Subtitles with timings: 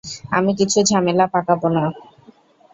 [0.31, 1.83] আমি কিছু ঝামেলা পাকাবো না।